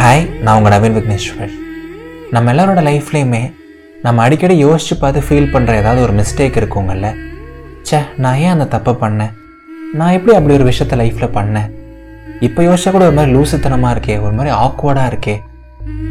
Hi 0.00 0.40
நான் 0.40 0.56
உங்கள் 0.56 0.72
நவீன் 0.72 0.96
விக்னேஸ்வர். 0.96 1.52
நம்ம 2.30 2.52
எல்லாரோட 2.52 2.82
லைஃப்லேயுமே 2.88 3.54
நம்ம 4.02 4.22
அடிக்கடி 4.22 4.56
யோசித்து 4.56 4.96
பார்த்து 4.96 5.20
ஃபீல் 5.20 5.48
பண்ணுற 5.52 5.74
ஏதாவது 5.74 6.02
ஒரு 6.02 6.12
மிஸ்டேக் 6.12 6.58
இருக்குங்கல்ல 6.60 7.08
சே 7.82 7.98
நான் 8.16 8.34
ஏன் 8.34 8.58
அந்த 8.58 8.66
தப்பை 8.78 8.94
பண்ணேன்? 9.00 9.32
நான் 9.92 10.12
எப்படி 10.12 10.36
அப்படி 10.36 10.56
ஒரு 10.58 10.70
விஷயத்த 10.70 10.98
லைஃப்பில் 11.00 11.32
பண்ணேன்? 11.38 11.70
இப்போ 12.40 12.62
யோசிச்சா 12.62 12.90
கூட 12.90 13.04
ஒரு 13.04 13.14
மாதிரி 13.14 13.36
லூசுத்தனமாக 13.36 13.94
இருக்கே 13.96 14.22
ஒரு 14.22 14.32
மாதிரி 14.32 14.54
ஆக்வர்டாக 14.56 15.10
இருக்கே. 15.12 15.36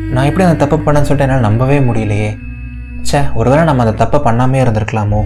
நான் 0.10 0.26
எப்படி 0.26 0.50
அந்த 0.50 0.66
தப்பை 0.66 0.80
பண்ணேன்னு 0.80 1.10
சொல்லிட்டு 1.10 1.28
என்னால் 1.28 1.40
நம்பவே 1.40 1.80
முடியலையே. 1.80 2.38
ச்சே 3.12 3.34
ஒருவேளை 3.34 3.66
நம்ம 3.66 3.86
அந்த 3.86 4.06
தப்பை 4.06 4.22
பண்ணாமே 4.28 4.62
இருந்திருக்கலாமோ? 4.66 5.22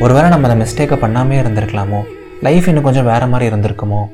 ஒருவேளை 0.00 0.28
நம்ம 0.28 0.48
அந்த 0.48 0.64
மிஸ்டேக்கை 0.64 0.98
பண்ணாமே 1.04 1.40
இருந்திருக்கலாமோ? 1.42 2.02
லைஃப் 2.42 2.68
இன்னும் 2.68 2.82
கொஞ்சம் 2.82 3.04
வேறு 3.04 3.26
மாதிரி 3.26 3.56
இருந்திருக்குமோ? 3.56 4.04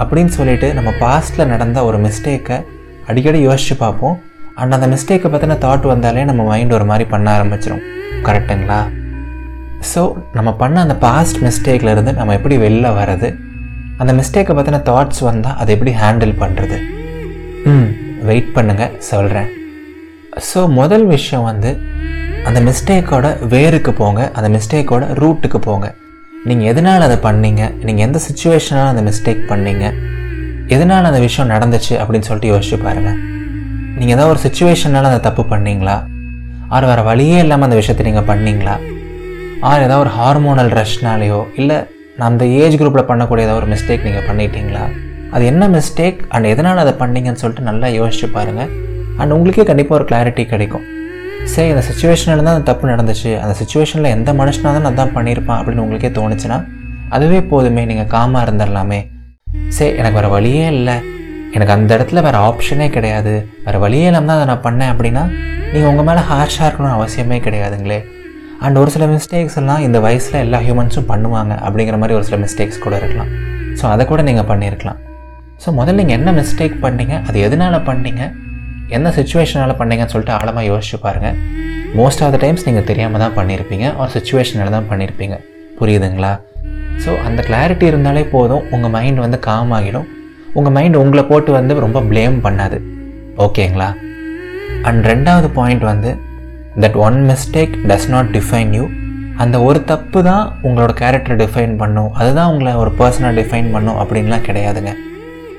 அப்படின்னு 0.00 0.34
சொல்லிட்டு 0.38 0.74
நம்ம 0.74 0.90
பாஸ்ட்டில் 1.00 1.46
நடந்த 1.46 1.84
ஒரு 1.84 2.00
மிஸ்டேக்கை 2.00 2.64
அடிக்கடி 3.08 3.40
யோசித்து 3.48 3.76
பார்ப்போம். 3.84 4.16
அண்ட் 4.60 4.76
அந்த 4.76 4.86
மிஸ்டேக்கை 4.92 5.28
பற்றின 5.30 5.56
தாட் 5.64 5.86
வந்தாலே 5.92 6.24
நம்ம 6.30 6.42
மைண்ட் 6.50 6.74
ஒரு 6.78 6.84
மாதிரி 6.90 7.04
பண்ண 7.14 7.26
ஆரம்பிச்சிடும் 7.36 7.84
கரெக்டுங்களா 8.26 8.80
ஸோ 9.92 10.02
நம்ம 10.36 10.50
பண்ண 10.60 10.76
அந்த 10.84 10.94
பாஸ்ட் 11.06 11.40
மிஸ்டேக்லேருந்து 11.46 11.92
இருந்து 11.94 12.12
நம்ம 12.20 12.34
எப்படி 12.38 12.56
வெளில 12.64 12.92
வர்றது? 12.98 13.28
அந்த 14.02 14.12
மிஸ்டேக்கை 14.20 14.54
பற்றின 14.58 14.80
தாட்ஸ் 14.90 15.20
வந்தால் 15.28 15.58
அதை 15.62 15.72
எப்படி 15.76 15.92
ஹேண்டில் 16.02 16.34
பண்ணுறது 16.42 16.78
ம் 17.72 17.90
வெயிட் 18.28 18.54
பண்ணுங்கள் 18.54 18.94
சொல்கிறேன் 19.10 19.50
ஸோ 20.52 20.60
முதல் 20.80 21.06
விஷயம் 21.06 21.48
வந்து 21.50 21.72
அந்த 22.48 22.60
மிஸ்டேக்கோட 22.68 23.26
வேருக்கு 23.52 23.92
போங்க 24.00 24.22
அந்த 24.38 24.48
மிஸ்டேக்கோட 24.56 25.04
ரூட்டுக்கு 25.20 25.58
போங்க. 25.66 25.86
நீங்கள் 26.48 26.68
எதனால் 26.70 27.04
அதை 27.06 27.16
பண்ணீங்க? 27.26 27.62
நீங்கள் 27.86 28.04
எந்த 28.06 28.18
சுச்சுவேஷனால் 28.26 28.90
அந்த 28.92 29.02
மிஸ்டேக் 29.08 29.40
பண்ணீங்க? 29.52 29.86
எதனால் 30.72 31.04
அந்த 31.04 31.18
விஷயம் 31.18 31.50
நடந்துச்சு 31.54 31.94
அப்படின்னு 32.00 32.26
சொல்லிட்டு 32.28 32.52
யோசிச்சு 32.52 32.76
பாருங்கள் 32.84 33.18
நீங்கள் 33.96 34.14
ஏதாவது 34.16 34.32
ஒரு 34.34 34.40
சுச்சுவேஷனால் 34.44 35.08
அந்த 35.10 35.20
தப்பு 35.26 35.42
பண்ணீங்களா? 35.42 35.96
ஆர் 36.68 36.86
வேறு 36.90 37.02
வழியே 37.08 37.38
இல்லாமல் 37.38 37.66
அந்த 37.68 37.76
விஷயத்தை 37.80 38.06
நீங்கள் 38.06 38.28
பண்ணீங்களா? 38.30 38.74
ஆர் 39.70 39.84
ஏதாவது 39.86 40.02
ஒரு 40.04 40.12
ஹார்மோனல் 40.18 40.70
ரஷ்னாலேயோ 40.80 41.44
இல்லை 41.60 41.76
நான் 42.16 42.30
அந்த 42.30 42.44
ஏஜ் 42.44 42.78
குரூப்பில் 42.80 43.08
பண்ணக்கூடிய 43.10 43.46
ஏதாவது 43.46 43.60
ஒரு 43.62 43.70
மிஸ்டேக் 43.74 44.06
நீங்கள் 44.08 44.26
பண்ணிட்டீங்களா? 44.30 44.84
அது 45.30 45.44
என்ன 45.44 45.68
மிஸ்டேக் 45.68 46.18
அண்ட் 46.28 46.44
எதனால் 46.44 46.78
அதை 46.78 46.92
பண்ணீங்கன்னு 47.02 47.42
சொல்லிட்டு 47.42 47.68
நல்லா 47.70 47.86
யோசிச்சு 47.86 48.26
பாருங்கள் 48.32 48.70
அண்ட் 49.18 49.30
உங்களுக்கே 49.30 49.62
கண்டிப்பாக 49.62 49.98
ஒரு 50.00 50.06
கிளாரிட்டி 50.10 50.46
கிடைக்கும். 50.46 50.84
சரி 51.44 51.70
அந்த 51.70 51.84
சுச்சுவேஷனில் 51.88 52.46
தான் 52.46 52.56
அந்த 52.56 52.66
தப்பு 52.72 52.88
நடந்துச்சு. 52.88 53.40
அந்த 53.40 53.54
சுச்சுவேஷனில் 53.60 54.14
எந்த 54.16 54.32
மனுஷனாக 54.32 54.72
தான் 54.76 54.80
நான் 54.80 54.94
தான் 54.94 55.14
பண்ணியிருப்பான் 55.16 55.58
அப்படின்னு 55.60 55.84
உங்களுக்கே 55.86 56.12
தோணுச்சுன்னா 56.20 56.64
அதுவே 57.08 57.42
போதுமே. 57.42 57.84
நீங்கள் 57.84 58.06
காமாக 58.06 58.50
இருந்துடலாமே. 58.50 59.00
சரி 59.76 59.92
எனக்கு 60.00 60.18
வேறு 60.18 60.30
வழியே 60.36 60.66
இல்லை. 60.76 60.96
எனக்கு 61.56 61.74
அந்த 61.76 61.90
இடத்துல 61.96 62.20
வேறு 62.26 62.38
ஆப்ஷனே 62.48 62.86
கிடையாது. 62.96 63.32
வேறு 63.66 63.78
வழியே 63.84 64.06
இல்லாமல் 64.10 64.30
தான் 64.30 64.38
அதை 64.38 64.46
நான் 64.52 64.64
பண்ணேன் 64.66 64.90
அப்படின்னா 64.92 65.22
நீங்கள் 65.72 65.90
உங்கள் 65.92 66.06
மேலே 66.08 66.22
ஹார்ஷாக 66.30 66.66
இருக்கணும்னு 66.68 66.96
அவசியமே 66.98 67.38
கிடையாதுங்களே. 67.46 67.98
அண்ட் 68.64 68.78
ஒரு 68.82 68.90
சில 68.94 69.04
மிஸ்டேக்ஸ் 69.14 69.58
எல்லாம் 69.60 69.82
இந்த 69.86 69.98
வயசில் 70.06 70.38
எல்லா 70.44 70.58
ஹியூமன்ஸும் 70.66 71.08
பண்ணுவாங்க 71.12 71.52
அப்படிங்கிற 71.66 71.96
மாதிரி 72.02 72.16
ஒரு 72.18 72.26
சில 72.28 72.36
மிஸ்டேக்ஸ் 72.44 72.82
கூட 72.84 72.94
இருக்கலாம். 73.00 73.30
ஸோ 73.80 73.84
அதை 73.92 74.04
கூட 74.12 74.22
நீங்கள் 74.28 74.48
பண்ணியிருக்கலாம். 74.50 75.00
ஸோ 75.62 75.68
முதல்ல 75.80 75.98
நீங்கள் 76.00 76.18
என்ன 76.20 76.32
மிஸ்டேக் 76.40 76.76
பண்ணீங்க? 76.84 77.14
அது 77.28 77.38
எதனால் 77.46 77.78
பண்ணீங்க? 77.90 78.22
என்ன 78.96 79.10
சுச்சுவேஷனால் 79.18 79.78
பண்ணீங்கன்னு 79.80 80.12
சொல்லிட்டு 80.14 80.36
ஆழமாக 80.38 80.64
யோசிச்சு 80.70 80.98
பாருங்கள் 81.04 81.36
மோஸ்ட் 82.00 82.22
ஆஃப் 82.24 82.32
த 82.34 82.38
டைம்ஸ் 82.44 82.66
நீங்கள் 82.68 82.88
தெரியாமல் 82.90 83.22
தான் 83.24 83.36
பண்ணியிருப்பீங்க. 83.38 83.86
ஒரு 84.00 84.10
சுச்சுவேஷனில் 84.16 84.74
தான் 84.76 84.88
பண்ணியிருப்பீங்க. 84.90 85.36
புரியுதுங்களா? 85.78 86.32
ஸோ 87.02 87.12
அந்த 87.26 87.40
கிளாரிட்டி 87.48 87.86
இருந்தாலே 87.92 88.22
போதும். 88.34 88.64
உங்கள் 88.74 88.92
மைண்ட் 88.96 89.22
வந்து 89.24 89.38
காம் 89.48 89.72
ஆகிடும். 89.78 90.08
உங்கள் 90.58 90.74
மைண்ட் 90.76 91.00
உங்களை 91.02 91.22
போட்டு 91.30 91.50
வந்து 91.58 91.74
ரொம்ப 91.86 92.00
ப்ளேம் 92.10 92.36
பண்ணாது. 92.46 92.76
ஓகேங்களா 93.46 93.88
அண்ட் 94.88 95.02
ரெண்டாவது 95.12 95.48
பாயிண்ட் 95.58 95.84
வந்து 95.92 96.10
that 96.82 96.98
one 97.06 97.18
mistake 97.30 97.74
does 97.90 98.08
not 98.14 98.30
define 98.36 98.72
you 98.78 98.84
அந்த 99.42 99.56
ஒரு 99.68 99.78
தப்பு 99.90 100.18
தான் 100.28 100.44
உங்களோட 100.66 100.92
கேரக்டர் 101.00 101.38
டிஃபைன் 101.40 101.72
பண்ணும். 101.80 102.10
அதுதான் 102.20 102.50
உங்களை 102.52 102.72
ஒரு 102.82 102.90
பர்சனாக 103.00 103.34
டிஃபைன் 103.40 103.68
பண்ணும் 103.74 103.98
அப்படின்லாம் 104.02 104.44
கிடையாதுங்க. 104.48 104.92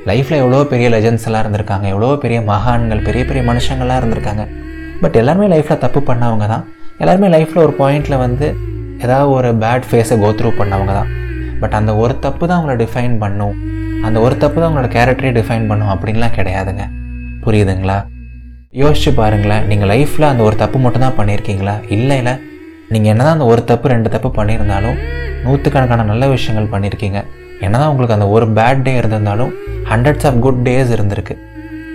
லைஃப்பில் 0.09 0.39
எவ்வளோ 0.43 0.61
பெரிய 0.71 0.87
லெஜண்ட்ஸ் 0.95 1.27
எல்லாம் 1.27 1.43
இருந்திருக்காங்க. 1.43 1.85
எவ்வளோ 1.93 2.11
பெரிய 2.23 2.39
மகான்கள் 2.51 3.03
பெரிய 3.07 3.23
பெரிய 3.29 3.43
மனுஷங்கள்லாம் 3.49 3.99
இருந்திருக்காங்க. 4.01 4.45
பட் 5.03 5.19
எல்லாருமே 5.21 5.49
லைஃப்பில் 5.53 5.83
தப்பு 5.85 6.01
பண்ணவங்க 6.09 6.47
தான். 6.53 6.65
எல்லாருமே 7.03 7.29
லைஃப்பில் 7.35 7.63
ஒரு 7.65 7.75
பாயிண்டில் 7.81 8.21
வந்து 8.25 8.47
ஏதாவது 9.05 9.29
ஒரு 9.37 9.49
பேட் 9.63 9.87
ஃபேஸை 9.91 10.17
கோத்ரூ 10.23 10.51
பண்ணவங்க 10.61 10.93
தான். 10.99 11.11
பட் 11.65 11.77
அந்த 11.81 11.91
ஒரு 12.05 12.15
தப்பு 12.23 12.43
தான் 12.47 12.57
அவங்கள 12.59 12.73
டிஃபைன் 12.81 13.13
பண்ணும். 13.21 13.53
அந்த 14.07 14.17
ஒரு 14.25 14.35
தப்பு 14.41 14.57
தான் 14.61 14.69
உங்களோட 14.71 14.89
கேரக்டரே 14.95 15.29
டிஃபைன் 15.37 15.63
பண்ணும் 15.69 15.91
அப்படின்லாம் 15.93 16.33
கிடையாதுங்க. 16.35 16.83
புரியுதுங்களா? 17.45 17.95
யோசிச்சு 18.81 19.11
பாருங்களேன் 19.19 19.63
நீங்கள் 19.69 19.89
லைஃப்பில் 19.91 20.27
அந்த 20.29 20.41
ஒரு 20.47 20.55
தப்பு 20.61 20.77
மட்டும் 20.83 21.03
தான் 21.05 21.15
பண்ணியிருக்கீங்களா? 21.19 21.75
இல்லை 21.95 22.17
இல்லை. 22.21 22.33
நீங்கள் 22.93 23.11
என்ன 23.13 23.21
தான் 23.27 23.35
அந்த 23.37 23.47
ஒரு 23.53 23.61
தப்பு 23.71 23.87
ரெண்டு 23.93 24.09
தப்பு 24.15 24.29
பண்ணியிருந்தாலும் 24.37 24.97
நூற்றுக்கணக்கான 25.45 26.05
நல்ல 26.11 26.27
விஷயங்கள் 26.35 26.69
பண்ணியிருக்கீங்க. 26.75 27.19
என்ன 27.65 27.75
தான் 27.81 27.89
உங்களுக்கு 27.91 28.17
அந்த 28.17 28.27
ஒரு 28.35 28.47
பேட் 28.59 28.85
டே 28.87 28.93
இருந்திருந்தாலும் 29.01 29.51
ஹண்ட்ரட்ஸ் 29.91 30.27
ஆஃப் 30.29 30.39
குட் 30.45 30.61
டேஸ் 30.69 30.93
இருந்திருக்கு. 30.97 31.35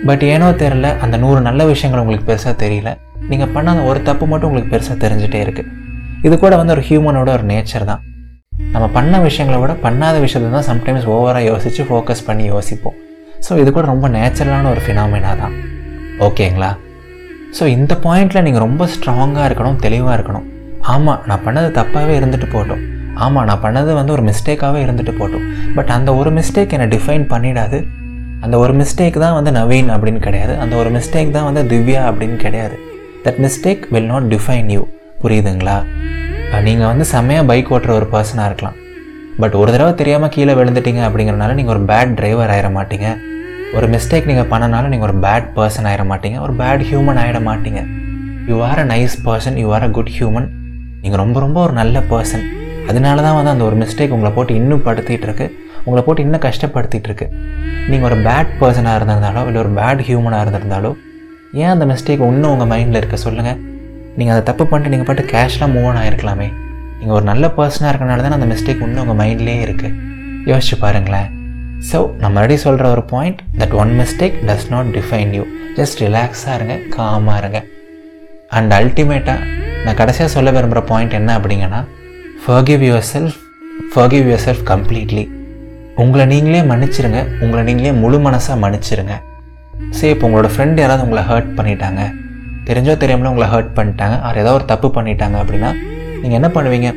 பட் 0.09 0.25
ஏனோ 0.33 0.49
தெரில 0.63 0.89
அந்த 1.05 1.15
நூறு 1.23 1.41
நல்ல 1.49 1.63
விஷயங்கள் 1.73 2.03
உங்களுக்கு 2.03 2.29
பெருசாக 2.31 2.55
தெரியல. 2.65 2.91
நீங்கள் 3.31 3.51
பண்ண 3.55 3.67
அந்த 3.75 3.85
ஒரு 3.93 4.01
தப்பு 4.11 4.27
மட்டும் 4.33 4.49
உங்களுக்கு 4.51 4.73
பெருசாக 4.75 4.97
தெரிஞ்சிட்டே 5.07 5.41
இருக்குது 5.47 5.69
இது 6.27 6.35
கூட 6.45 6.55
வந்து 6.61 6.75
ஒரு 6.77 6.85
ஹியூமனோட 6.87 7.29
ஒரு 7.39 7.45
நேச்சர் 7.51 7.89
தான். 7.91 8.01
நம்ம 8.73 8.85
பண்ண 8.95 9.15
விஷயங்களை 9.25 9.57
விட 9.61 9.73
பண்ணாத 9.85 10.15
விஷயத்தை 10.23 10.49
தான் 10.55 10.67
சம்டைம்ஸ் 10.69 11.05
ஓவராக 11.13 11.43
யோசித்து 11.49 11.81
ஃபோக்கஸ் 11.87 12.23
பண்ணி 12.27 12.43
யோசிப்போம். 12.51 12.95
ஸோ 13.45 13.51
இது 13.61 13.69
கூட 13.75 13.85
ரொம்ப 13.91 14.07
நேச்சுரலான 14.15 14.69
ஒரு 14.73 14.81
ஃபினாமினா 14.85 15.31
தான். 15.41 15.55
ஓகேங்களா 16.27 16.69
ஸோ 17.57 17.63
இந்த 17.75 17.93
பாயிண்டில் 18.05 18.45
நீங்கள் 18.47 18.63
ரொம்ப 18.65 18.83
ஸ்ட்ராங்காக 18.93 19.47
இருக்கணும் 19.49 19.79
தெளிவாக 19.85 20.15
இருக்கணும். 20.17 20.45
ஆமாம் 20.93 21.21
நான் 21.29 21.43
பண்ணது 21.47 21.69
தப்பாகவே 21.79 22.13
இருந்துட்டு 22.19 22.47
போட்டோம். 22.55 22.83
ஆமாம் 23.25 23.47
நான் 23.49 23.63
பண்ணது 23.65 23.91
வந்து 23.99 24.13
ஒரு 24.17 24.23
மிஸ்டேக்காகவே 24.29 24.81
இருந்துட்டு 24.85 25.15
போட்டோம். 25.19 25.45
பட் 25.77 25.91
அந்த 25.97 26.09
ஒரு 26.21 26.31
மிஸ்டேக் 26.39 26.75
என்னை 26.77 26.87
டிஃபைன் 26.95 27.25
பண்ணிடாது. 27.33 27.79
அந்த 28.45 28.55
ஒரு 28.63 28.75
மிஸ்டேக் 28.81 29.17
தான் 29.25 29.35
வந்து 29.39 29.51
நவீன் 29.59 29.91
அப்படின்னு 29.95 30.21
கிடையாது. 30.27 30.53
அந்த 30.63 30.75
ஒரு 30.81 30.91
மிஸ்டேக் 30.97 31.35
தான் 31.37 31.47
வந்து 31.49 31.63
திவ்யா 31.73 32.03
அப்படின்னு 32.11 32.39
கிடையாது. 32.45 32.77
That 33.25 33.41
mistake 33.47 33.83
will 33.95 34.09
not 34.13 34.29
define 34.35 34.71
you 34.75 34.83
புரியுதுங்களா? 35.23 35.77
நீங்கள் 36.65 36.89
வந்து 36.91 37.05
செம்மையாக 37.11 37.45
பைக் 37.49 37.69
ஓட்டுற 37.73 37.91
ஒரு 37.99 38.07
பர்சனாக 38.13 38.47
இருக்கலாம். 38.49 38.77
பட் 39.41 39.55
ஒரு 39.59 39.69
தடவை 39.73 39.91
தெரியாமல் 40.01 40.31
கீழே 40.35 40.53
விழுந்துட்டீங்க 40.57 41.01
அப்படிங்கிறனால 41.07 41.53
நீங்கள் 41.59 41.73
ஒரு 41.75 41.83
பேட் 41.91 42.11
டிரைவர் 42.17 42.51
ஆகிட 42.53 42.69
மாட்டீங்க. 42.77 43.07
ஒரு 43.77 43.87
மிஸ்டேக் 43.93 44.27
நீங்கள் 44.29 44.49
பண்ணனால 44.51 44.89
நீங்கள் 44.93 45.07
ஒரு 45.09 45.15
பேட் 45.25 45.47
பர்சன் 45.57 45.87
ஆகிட 45.91 46.03
மாட்டீங்க. 46.11 46.37
ஒரு 46.45 46.53
பேட் 46.61 46.83
ஹியூமன் 46.89 47.19
ஆகிட 47.21 47.39
மாட்டீங்க. 47.49 47.81
You 48.49 48.57
are 48.69 48.81
a 48.83 48.85
nice 48.93 49.15
person 49.27 49.57
you 49.63 49.69
are 49.77 49.85
a 49.87 49.89
good 49.97 50.13
human 50.17 50.47
நீங்கள் 51.03 51.21
ரொம்ப 51.23 51.39
ரொம்ப 51.45 51.57
ஒரு 51.65 51.73
நல்ல 51.81 52.03
பர்சன் 52.11 52.45
அதனால 52.89 53.17
தான் 53.27 53.35
வந்து 53.39 53.53
அந்த 53.53 53.63
ஒரு 53.69 53.75
மிஸ்டேக் 53.83 54.13
உங்களை 54.17 54.31
போட்டு 54.37 54.53
இன்னும் 54.61 54.85
படுத்திட்டு 54.87 55.27
இருக்கு. 55.29 55.47
உங்களை 55.85 56.01
போட்டு 56.05 56.23
இன்னும் 56.25 56.45
கஷ்டப்படுத்திட்டு 56.47 57.09
இருக்கு. 57.09 57.27
நீங்கள் 57.89 58.09
ஒரு 58.11 58.19
பேட் 58.29 58.53
பர்சனாக 58.61 58.97
இருந்திருந்தாலோ 58.99 59.43
இல்லை 59.49 59.61
ஒரு 59.65 59.73
பேட் 59.79 60.01
ஹியூமனாக 60.09 60.43
இருந்திருந்தாலோ 60.45 60.91
ஏன் 61.61 61.73
அந்த 61.75 61.85
மிஸ்டேக் 61.93 62.25
இன்னும் 62.31 62.51
உங்கள் 62.53 62.71
மைண்டில் 62.73 62.99
இருக்க 63.01 63.17
சொல்லுங்கள் 63.27 63.59
நீங்கள் 64.17 64.35
அதை 64.35 64.43
தப்பு 64.49 64.63
பண்ணிட்டு 64.69 64.93
நீங்கள் 64.93 65.09
பாட்டு 65.09 65.23
கேஷ்லாம் 65.33 65.73
மூவ் 65.75 65.87
ஆன் 65.89 65.99
ஆகிருக்கலாமே 66.01 66.47
நீங்கள் 66.99 67.15
ஒரு 67.17 67.25
நல்ல 67.31 67.45
பர்சனாக 67.57 67.91
இருக்கனால 67.91 68.23
தான் 68.25 68.35
அந்த 68.37 68.47
மிஸ்டேக் 68.53 68.83
இன்னும் 68.87 69.03
உங்கள் 69.03 69.19
மைண்ட்லேயே 69.21 69.61
இருக்குது 69.67 69.95
யோசிச்சு 70.49 70.75
பாருங்களேன். 70.83 71.29
ஸோ 71.89 71.99
நம்ம 72.21 72.33
மறுபடியும் 72.37 72.65
சொல்கிற 72.65 72.85
ஒரு 72.95 73.03
point 73.13 73.39
that 73.61 73.75
one 73.83 73.91
mistake 74.01 74.35
does 74.47 74.67
not 74.73 74.89
define 74.97 75.31
you 75.37 75.43
just 75.77 76.01
ரிலாக்ஸாக 76.05 76.57
இருங்க 76.59 76.75
காமாக 76.95 77.39
இருங்க. 77.41 77.59
அண்ட் 78.57 78.71
அல்டிமேட்டாக 78.79 79.47
நான் 79.85 79.99
கடைசியாக 80.01 80.31
சொல்ல 80.35 80.51
விரும்புகிற 80.55 80.83
பாயிண்ட் 80.91 81.17
என்ன 81.19 81.35
அப்படிங்கன்னா 81.39 81.81
forgive 82.43 82.81
yourself 83.13 83.37
forgive 83.93 84.25
yourself 84.47 84.65
completely 84.71 85.25
உங்களை 86.01 86.25
நீங்களே 86.33 86.61
மன்னிச்சிருங்க 86.71 87.21
உங்களை 87.43 87.61
நீங்களே 87.69 87.93
முழு 88.03 88.17
மனசாக 88.27 88.55
மன்னிச்சிருங்க. 88.63 89.15
சரி 89.97 90.11
இப்போ 90.15 90.25
உங்களோட 90.27 90.49
ஃப்ரெண்ட் 90.53 90.81
யாராவது 90.81 91.05
உங்களை 91.05 91.23
ஹர்ட் 91.29 91.49
பண்ணிட்டாங்க 91.57 92.01
தெரிஞ்சோ 92.67 92.93
தெரியாமல 93.01 93.31
உங்களை 93.33 93.47
ஹர்ட் 93.53 93.71
பண்ணிட்டாங்க. 93.77 94.15
அவர் 94.25 94.41
ஏதோ 94.43 94.51
ஒரு 94.57 94.65
தப்பு 94.71 94.87
பண்ணிட்டாங்க 94.97 95.37
அப்படின்னா 95.43 95.69
நீங்கள் 96.21 96.39
என்ன 96.39 96.49
பண்ணுவீங்க? 96.55 96.89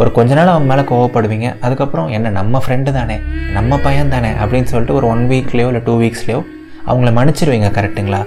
ஒரு 0.00 0.10
கொஞ்ச 0.16 0.34
நாள் 0.38 0.52
அவங்க 0.52 0.68
மேலே 0.72 0.82
கோவப்படுவீங்க. 0.90 1.48
அதுக்கப்புறம் 1.64 2.08
என்ன 2.16 2.30
நம்ம 2.38 2.60
ஃப்ரெண்டு 2.64 2.90
தானே? 2.98 3.16
நம்ம 3.56 3.78
பையன் 3.84 4.12
தானே? 4.14 4.30
அப்படின்னு 4.42 4.70
சொல்லிட்டு 4.72 4.96
ஒரு 4.98 5.06
ஒன் 5.12 5.24
வீக்லேயோ 5.30 5.68
இல்லை 5.70 5.82
டூ 5.88 5.94
வீக்ஸ்லேயோ 6.02 6.40
அவங்கள 6.90 7.10
மன்னிச்சிருவீங்க 7.18 7.70
கரெக்டுங்களா 7.78 8.20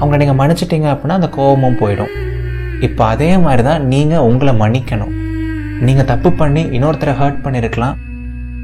அவங்கள 0.00 0.18
நீங்கள் 0.22 0.38
மன்னிச்சிட்டிங்க 0.40 0.88
அப்படின்னா 0.92 1.16
அந்த 1.20 1.30
கோபமும் 1.36 1.78
போயிடும். 1.80 2.12
இப்போ 2.86 3.02
அதே 3.12 3.30
மாதிரி 3.44 3.62
தான் 3.68 3.82
நீங்கள் 3.92 4.26
உங்களை 4.28 4.52
மன்னிக்கணும். 4.62 5.14
நீங்கள் 5.86 6.08
தப்பு 6.12 6.30
பண்ணி 6.40 6.62
இன்னொருத்தரை 6.76 7.14
ஹர்ட் 7.20 7.42
பண்ணியிருக்கலாம் 7.44 7.96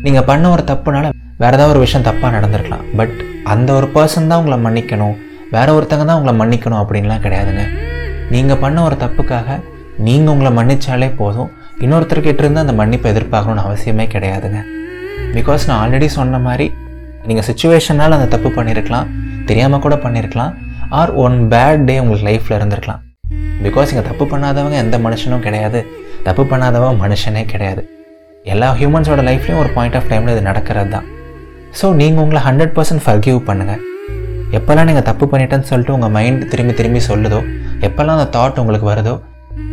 நீங்கள் 0.07 0.27
பண்ண 0.31 0.45
ஒரு 0.55 0.63
தப்புனால 0.71 1.11
வேறு 1.43 1.57
ஏதாவது 1.57 1.73
ஒரு 1.75 1.83
விஷயம் 1.85 2.07
தப்பாக 2.09 2.31
நடந்திருக்கலாம். 2.37 2.85
பட் 2.99 3.15
அந்த 3.55 3.69
ஒரு 3.79 3.89
பர்சன் 3.95 4.31
தான் 4.31 4.41
உங்களை 4.43 4.59
மன்னிக்கணும். 4.67 5.17
வேற 5.55 5.69
ஒருத்தங்க 5.77 6.05
தான் 6.09 6.19
உங்களை 6.19 6.35
மன்னிக்கணும் 6.41 6.81
அப்படின்லாம் 6.83 7.23
கிடையாதுங்க. 7.25 7.65
நீங்கள் 8.35 8.61
பண்ண 8.65 8.79
ஒரு 8.89 8.97
தப்புக்காக 9.05 9.59
நீங்கள் 10.07 10.33
உங்களை 10.35 10.51
மன்னிச்சாலே 10.59 11.09
போதும். 11.21 11.51
இன்னொருத்தர்கிட்ட 11.85 12.43
இருந்து 12.45 12.63
அந்த 12.65 12.75
மன்னிப்பை 12.81 13.09
எதிர்பார்க்கணும்னு 13.13 13.65
அவசியமே 13.69 14.07
கிடையாதுங்க. 14.15 14.61
பிகாஸ் 15.37 15.67
நான் 15.69 15.81
ஆல்ரெடி 15.85 16.09
சொன்ன 16.19 16.39
மாதிரி 16.47 16.67
நீங்கள் 17.29 17.47
சுச்சுவேஷனால் 17.49 18.17
அந்த 18.19 18.29
தப்பு 18.35 18.51
பண்ணியிருக்கலாம் 18.59 19.11
தெரியாமல் 19.51 19.85
கூட 19.87 19.95
பண்ணியிருக்கலாம் 20.05 20.55
ஆர் 21.01 21.13
ஒன் 21.25 21.37
பேட் 21.53 21.85
டே 21.89 21.97
உங்களுக்கு 22.03 22.27
லைஃப்பில் 22.31 22.57
இருந்திருக்கலாம். 22.59 23.03
பிகாஸ் 23.67 23.91
இங்கே 23.93 24.05
தப்பு 24.11 24.25
பண்ணாதவங்க 24.33 24.77
எந்த 24.85 24.97
மனுஷனும் 25.07 25.45
கிடையாது. 25.47 25.81
தப்பு 26.29 26.45
பண்ணாதவங்க 26.53 26.97
மனுஷனே 27.05 27.43
கிடையாது. 27.53 27.83
எல்லா 28.53 28.69
ஹியூமன்ஸோட 28.81 29.21
லைஃப்லேயும் 29.29 29.61
ஒரு 29.65 29.71
பாயிண்ட் 29.77 29.97
ஆஃப் 29.99 30.09
டைமில் 30.11 30.33
இது 30.35 30.43
நடக்கிறது 30.49 30.91
தான் 30.95 31.07
ஸோ 31.79 31.87
நீங்கள் 32.01 32.23
உங்களை 32.25 32.41
ஹண்ட்ரட் 32.49 32.75
பர்சன்ட் 32.77 33.05
ஃபர்கியூவ் 33.07 33.41
பண்ணுங்கள் 33.49 33.83
எப்போல்லாம் 34.51 34.85
நீங்கள் 34.85 35.03
தப்பு 35.03 35.29
பண்ணிட்டேன்னு 35.33 35.61
சொல்லிட்டு 35.61 35.95
உங்கள் 35.95 36.11
மைண்ட் 36.11 36.51
திரும்பி 36.51 36.73
திரும்பி 36.73 37.01
சொல்லுதோ 37.09 37.41
எப்போல்லாம் 37.81 38.17
அந்த 38.17 38.39
தாட் 38.39 38.59
உங்களுக்கு 38.59 38.91
வருதோ 38.91 39.21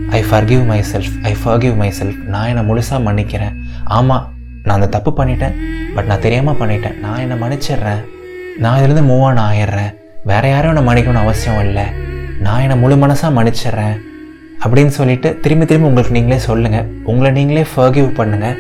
I 0.10 0.24
forgive 0.24 0.66
myself 0.94 1.14
I 1.24 1.36
forgive 1.46 1.76
myself 2.00 2.24
நான் 2.24 2.48
என்னை 2.48 2.64
முழுசாக 2.64 3.02
மன்னிக்கிறேன். 3.08 3.56
ஆமாம் 3.84 4.32
நான் 4.64 4.82
அந்த 4.82 4.88
தப்பு 4.88 5.24
பண்ணிட்டேன் 5.24 5.54
பட் 5.96 6.06
நான் 6.06 6.20
தெரியாமல் 6.20 6.60
பண்ணிட்டேன். 6.60 7.00
நான் 7.00 7.20
என்னை 7.20 7.38
மன்னிச்சிடுறேன். 7.40 8.02
நான் 8.58 8.80
இதுலேருந்து 8.80 9.10
மூவ் 9.10 9.22
ஆன் 9.22 9.38
ஆயிடுறேன். 9.38 9.94
வேறு 10.24 10.50
யாரும் 10.50 10.76
என்னை 10.76 10.84
மன்னிக்கணும்னு 10.90 11.24
அவசியம் 11.26 11.62
இல்லை. 11.66 11.84
நான் 12.40 12.62
என்னை 12.62 12.78
முழு 12.78 12.96
மனசாக 12.96 13.32
மன்னிச்சிடுறேன். 13.40 13.98
அப்படின்னு 14.66 14.88
சொல்லிட்டு 14.88 15.40
திரும்பி 15.40 15.66
திரும்பி 15.66 15.88
உங்களுக்கு 15.88 16.14
நீங்களே 16.14 16.40
சொல்லுங்கள் 16.40 16.86
உங்களை 17.04 17.32
நீங்களே 17.32 17.66
ஃபர்கிவ் 17.76 18.10
பண்ணுங்கள் 18.20 18.58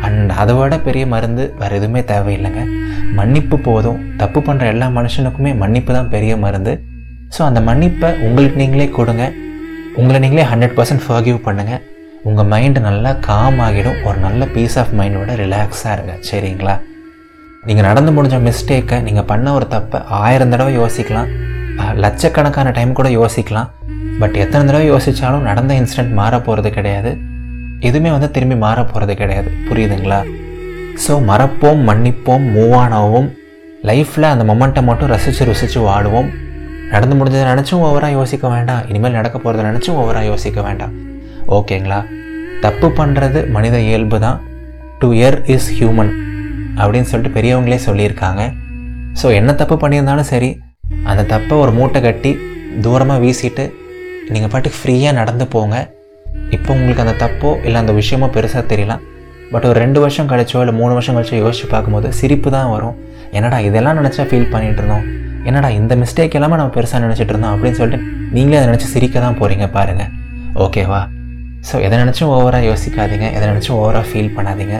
அண்ட் 0.00 0.30
அதை 0.30 0.54
விட 0.54 0.78
பெரிய 0.78 1.06
மருந்து 1.06 1.54
வேறு 1.58 1.76
எதுவுமே 1.76 2.00
தேவையில்லைங்க. 2.00 2.62
மன்னிப்பு 3.16 3.56
போதும். 3.68 4.00
தப்பு 4.20 4.40
பண்ணுற 4.46 4.64
எல்லா 4.72 4.86
மனுஷனுக்குமே 4.96 5.52
மன்னிப்பு 5.62 5.92
தான் 5.96 6.10
பெரிய 6.14 6.32
மருந்து. 6.44 6.72
ஸோ 7.34 7.40
அந்த 7.48 7.60
மன்னிப்பை 7.68 8.08
உங்களுக்கு 8.26 8.60
நீங்களே 8.62 8.88
கொடுங்க. 8.98 9.24
உங்களை 10.00 10.18
நீங்களே 10.24 10.44
ஹண்ட்ரட் 10.50 10.76
பர்சன்ட் 10.78 11.04
ஃபர்கியூ 11.06 11.36
பண்ணுங்கள் 11.46 11.82
உங்கள் 12.28 12.48
மைண்டு 12.52 12.80
நல்லா 12.86 13.10
காம் 13.28 13.58
ஆகிடும். 13.66 13.98
ஒரு 14.08 14.18
நல்ல 14.26 14.46
பீஸ் 14.54 14.76
ஆஃப் 14.82 14.92
மைண்டோட 14.98 15.34
ரிலாக்ஸாக 15.42 15.94
இருங்க. 15.96 16.14
சரிங்களா? 16.28 16.74
நீங்கள் 17.68 17.86
நடந்து 17.88 18.10
முடிஞ்ச 18.16 18.36
மிஸ்டேக்கை 18.48 18.98
நீங்கள் 19.06 19.28
பண்ண 19.30 19.52
ஒரு 19.58 19.66
தப்பை 19.74 20.00
ஆயிரம் 20.24 20.52
தடவை 20.54 20.72
யோசிக்கலாம். 20.80 21.30
லட்சக்கணக்கான 22.04 22.68
டைம் 22.76 22.98
கூட 22.98 23.08
யோசிக்கலாம். 23.20 23.68
பட் 24.20 24.36
எத்தனை 24.44 24.62
தடவை 24.68 24.86
யோசித்தாலும் 24.92 25.46
நடந்த 25.50 25.72
இன்சிடெண்ட் 25.80 26.14
மாற 26.20 26.40
போகிறது 26.46 26.70
கிடையாது. 26.76 27.10
எதுவுமே 27.88 28.10
வந்து 28.16 28.30
திரும்பி 28.36 28.56
மாற 28.66 28.78
போகிறது 28.84 29.14
கிடையாது. 29.22 29.50
புரியுதுங்களா? 29.68 30.20
ஸோ 31.04 31.14
மறப்போம் 31.30 31.80
மன்னிப்போம் 31.88 32.44
மூவ் 32.54 32.74
ஆன் 32.82 32.94
ஆகும் 33.00 33.28
லைஃப்பில் 33.88 34.32
அந்த 34.32 34.44
மொமெண்ட்டை 34.50 34.82
மட்டும் 34.88 35.10
ரசித்து 35.14 35.42
ருசித்து 35.48 35.80
வாடுவோம். 35.88 36.28
நடந்து 36.92 37.16
முடிஞ்சதை 37.18 37.44
நினச்சும் 37.50 37.82
ஓவராக 37.88 38.16
யோசிக்க 38.18 38.46
வேண்டாம். 38.54 38.82
இனிமேல் 38.90 39.16
நடக்க 39.18 39.36
போகிறத 39.38 39.64
நினச்சும் 39.68 39.98
ஓவராக 40.02 40.30
யோசிக்க 40.32 40.58
வேண்டாம். 40.66 40.94
ஓகேங்களா 41.56 41.98
தப்பு 42.64 42.88
பண்ணுறது 43.00 43.40
மனித 43.56 43.76
இயல்பு 43.88 44.18
தான். 44.24 44.38
டு 45.00 45.08
இயர் 45.18 45.38
இஸ் 45.54 45.68
ஹியூமன் 45.78 46.12
அப்படின்னு 46.80 47.10
சொல்லிட்டு 47.10 47.36
பெரியவங்களே 47.36 47.78
சொல்லியிருக்காங்க. 47.88 48.42
ஸோ 49.20 49.26
என்ன 49.40 49.50
தப்பு 49.60 49.76
பண்ணியிருந்தாலும் 49.82 50.30
சரி 50.32 50.50
அந்த 51.10 51.22
தப்பை 51.34 51.54
ஒரு 51.64 51.72
மூட்டை 51.78 52.00
கட்டி 52.06 52.32
தூரமாக 52.84 53.22
வீசிட்டு 53.24 53.66
நீங்கள் 54.32 54.52
பாட்டுக்கு 54.54 54.80
ஃப்ரீயாக 54.80 55.18
நடந்து 55.20 55.44
போங்க. 55.54 55.76
இப்போ 56.56 56.70
உங்களுக்கு 56.76 57.04
அந்த 57.04 57.16
தப்போ 57.24 57.50
இல்லை 57.66 57.78
அந்த 57.82 57.92
விஷயமோ 58.00 58.26
பெருசாக 58.36 58.64
தெரியலாம் 58.72 59.04
பட் 59.52 59.66
ஒரு 59.70 59.78
ரெண்டு 59.84 59.98
வருஷம் 60.04 60.28
கழிச்சோ 60.32 60.58
இல்லை 60.64 60.74
மூணு 60.80 60.92
வருஷம் 60.96 61.16
கழிச்சோ 61.16 61.36
யோசிச்சு 61.44 61.66
பார்க்கும்போது 61.74 62.08
சிரிப்பு 62.20 62.48
தான் 62.56 62.70
வரும். 62.74 62.96
என்னடா 63.38 63.58
இதெல்லாம் 63.68 63.98
நினச்சா 64.00 64.24
ஃபீல் 64.30 64.50
பண்ணிகிட்டு 64.52 64.80
இருந்தோம். 64.82 65.06
என்னடா 65.48 65.68
இந்த 65.80 65.92
மிஸ்டேக் 66.02 66.36
எல்லாமே 66.38 66.56
நம்ம 66.60 66.72
பெருசாக 66.76 67.00
நினச்சிட்டு 67.04 67.32
இருந்தோம் 67.34 67.54
அப்படின்னு 67.54 67.78
சொல்லிட்டு 67.80 68.04
நீங்களே 68.36 68.58
அதை 68.60 68.66
நினச்சி 68.70 68.88
சிரிக்க 68.94 69.20
தான் 69.26 69.38
போகிறீங்க 69.40 69.66
பாருங்கள் 69.76 70.10
ஓகேவா 70.64 71.00
ஸோ 71.68 71.76
எதை 71.86 71.96
நினச்சும் 72.02 72.30
ஓவராக 72.34 72.66
யோசிக்காதீங்க. 72.70 73.26
எதை 73.36 73.44
நினச்சும் 73.50 73.76
ஓவராக 73.80 74.04
ஃபீல் 74.10 74.34
பண்ணாதீங்க. 74.36 74.76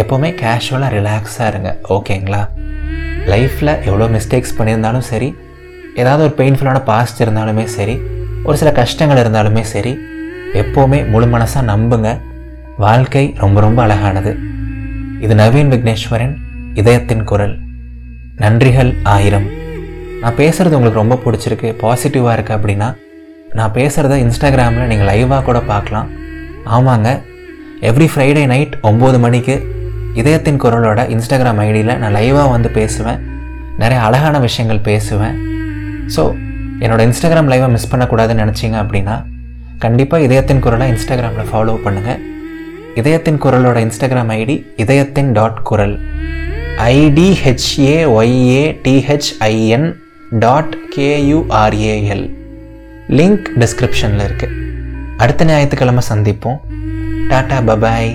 எப்போவுமே 0.00 0.28
கேஷுவலாக 0.42 0.90
ரிலாக்ஸாக 0.96 1.48
இருங்க. 1.52 1.70
ஓகேங்களா 1.96 2.42
லைஃப்பில் 3.32 3.72
எவ்வளோ 3.88 4.06
மிஸ்டேக்ஸ் 4.16 4.54
பண்ணியிருந்தாலும் 4.58 5.06
சரி 5.10 5.28
ஏதாவது 6.00 6.22
ஒரு 6.26 6.34
பெயின்ஃபுல்லான 6.40 6.78
பாஸ்ட் 6.90 7.22
இருந்தாலுமே 7.24 7.64
சரி 7.78 7.96
ஒரு 8.46 8.56
சில 8.60 8.70
கஷ்டங்கள் 8.78 9.20
இருந்தாலுமே 9.22 9.64
சரி 9.74 9.92
எப்போவுமே 10.62 10.98
முழு 11.12 11.26
மனசாக 11.34 11.64
நம்புங்க. 11.72 12.08
வாழ்க்கை 12.82 13.22
ரொம்ப 13.42 13.58
ரொம்ப 13.64 13.78
அழகானது. 13.82 14.30
இது 15.24 15.34
நவீன் 15.40 15.70
விக்னேஸ்வரன் 15.72 16.32
இதயத்தின் 16.80 17.24
குரல். 17.30 17.52
நன்றிகள் 18.42 18.90
ஆயிரம். 19.12 19.46
நான் 20.22 20.36
பேசுகிறது 20.40 20.76
உங்களுக்கு 20.78 21.02
ரொம்ப 21.02 21.18
பிடிச்சிருக்கு 21.24 21.68
பாசிட்டிவாக 21.82 22.34
இருக்குது 22.36 22.56
அப்படின்னா 22.58 22.88
நான் 23.58 23.74
பேசுகிறத 23.76 24.16
இன்ஸ்டாகிராமில் 24.24 24.90
நீங்கள் 24.92 25.10
லைவாக 25.10 25.40
கூட 25.48 25.60
பார்க்கலாம். 25.70 26.08
ஆமாங்க 26.76 27.08
எவ்ரி 27.90 28.08
ஃப்ரைடே 28.12 28.44
நைட் 28.54 28.74
ஒம்பது 28.90 29.20
மணிக்கு 29.26 29.56
இதயத்தின் 30.20 30.60
குரலோட 30.64 31.00
இன்ஸ்டாகிராம் 31.14 31.62
ஐடியில் 31.68 31.98
நான் 32.02 32.16
லைவாக 32.18 32.50
வந்து 32.56 32.68
பேசுவேன். 32.80 33.22
நிறைய 33.84 34.00
அழகான 34.08 34.36
விஷயங்கள் 34.48 34.84
பேசுவேன். 34.90 35.38
ஸோ 36.16 36.22
என்னோட 36.84 37.00
இன்ஸ்டாகிராம் 37.08 37.50
லைவை 37.54 37.68
மிஸ் 37.78 37.90
பண்ணக்கூடாதுன்னு 37.94 38.44
நினச்சிங்க 38.44 38.78
அப்படின்னா 38.84 39.16
கண்டிப்பாக 39.86 40.26
இதயத்தின் 40.28 40.64
குரலை 40.66 40.86
இன்ஸ்டாகிராமில் 40.94 41.50
ஃபாலோ 41.50 41.74
பண்ணுங்கள் 41.84 42.20
இதயத்தின் 43.00 43.38
குரலோட 43.42 43.78
இன்ஸ்டாகிராம் 43.84 44.30
ஐடி 44.40 44.54
இதயத்தின் 44.76 45.32
டாட் 45.32 45.62
குரல். 45.62 45.94
I D H A Y A 46.96 48.64
D H I N 48.84 49.86
dot 50.44 50.74
K U R A L 50.96 52.26
link 53.18 53.48
டிஸ்கிரிப்ஷனில் 53.62 54.24
இருக்குது 54.26 54.60
அடுத்த 55.16 55.44
ஞாயிற்றுக்கிழமை 55.44 56.02
சந்திப்போம். 56.12 56.60
Tata 57.30 57.58
bye bye 57.70 58.12